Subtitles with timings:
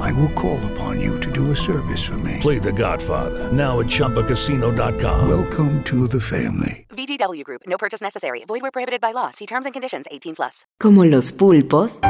[0.00, 2.38] I will call upon you to do a service for me.
[2.40, 5.28] Play The Godfather now at ChumbaCasino.com.
[5.28, 6.86] Welcome to the family.
[6.90, 7.62] VGW Group.
[7.66, 8.44] No purchase necessary.
[8.46, 9.30] Void where prohibited by law.
[9.30, 10.06] See terms and conditions.
[10.10, 10.66] 18 plus.
[10.78, 12.00] Como los pulpos,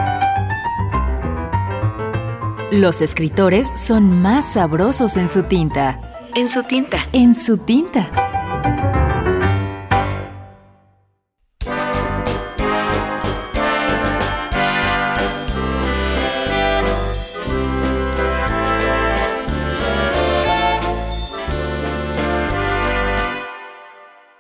[2.72, 6.00] los escritores son más sabrosos en su tinta.
[6.34, 7.06] En su tinta.
[7.12, 8.31] En su tinta.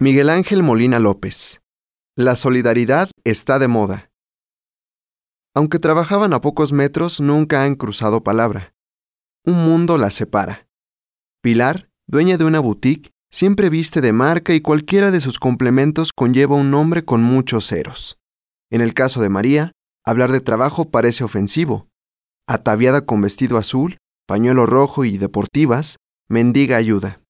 [0.02, 1.62] Miguel Ángel Molina López.
[2.16, 4.10] La solidaridad está de moda.
[5.54, 8.74] Aunque trabajaban a pocos metros, nunca han cruzado palabra.
[9.46, 10.66] Un mundo las separa.
[11.40, 16.56] Pilar, dueña de una boutique, siempre viste de marca y cualquiera de sus complementos conlleva
[16.56, 18.18] un nombre con muchos ceros.
[18.72, 19.70] En el caso de María,
[20.04, 21.86] hablar de trabajo parece ofensivo.
[22.48, 25.98] Ataviada con vestido azul, pañuelo rojo y deportivas,
[26.28, 27.21] mendiga ayuda.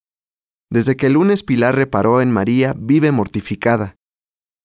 [0.73, 3.97] Desde que el lunes Pilar reparó en María, vive mortificada.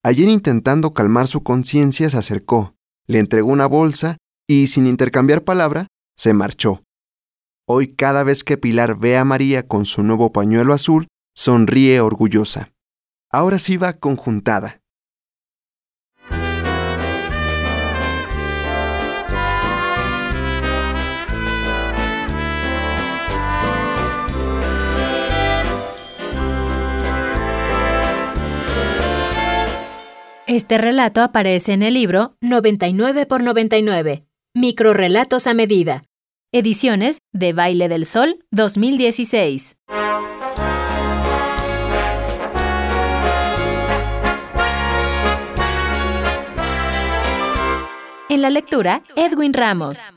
[0.02, 2.74] Ayer intentando calmar su conciencia se acercó,
[3.06, 4.16] le entregó una bolsa
[4.48, 6.82] y, sin intercambiar palabra, se marchó.
[7.68, 12.72] Hoy cada vez que Pilar ve a María con su nuevo pañuelo azul, sonríe orgullosa.
[13.30, 14.80] Ahora sí va conjuntada.
[30.48, 36.04] Este relato aparece en el libro 99 por 99, Microrelatos a medida.
[36.52, 39.76] Ediciones de Baile del Sol 2016.
[48.30, 50.14] En la lectura, Edwin Ramos.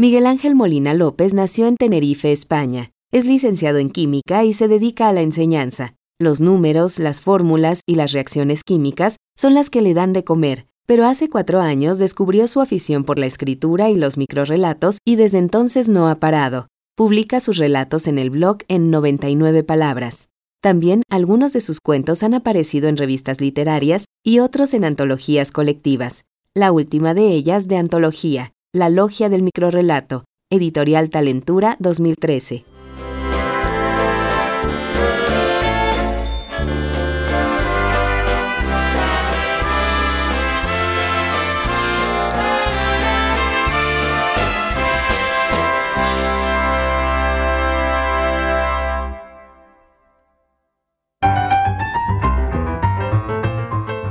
[0.00, 2.92] Miguel Ángel Molina López nació en Tenerife, España.
[3.10, 5.96] Es licenciado en química y se dedica a la enseñanza.
[6.20, 10.68] Los números, las fórmulas y las reacciones químicas son las que le dan de comer,
[10.86, 15.38] pero hace cuatro años descubrió su afición por la escritura y los microrelatos y desde
[15.38, 16.68] entonces no ha parado.
[16.96, 20.28] Publica sus relatos en el blog en 99 palabras.
[20.62, 26.24] También algunos de sus cuentos han aparecido en revistas literarias y otros en antologías colectivas,
[26.54, 32.66] la última de ellas de antología, La Logia del Microrrelato, Editorial Talentura 2013.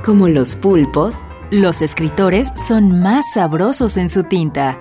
[0.04, 4.80] Como los pulpos, los escritores son más sabrosos en su tinta.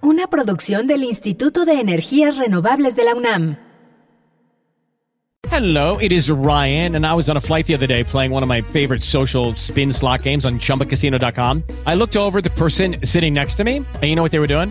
[0.00, 3.56] Una producción del Instituto de Energías Renovables de la UNAM.
[5.50, 8.42] Hello, it is Ryan, and I was on a flight the other day playing one
[8.42, 11.62] of my favorite social spin slot games on chumbacasino.com.
[11.86, 14.48] I looked over the person sitting next to me, and you know what they were
[14.48, 14.70] doing?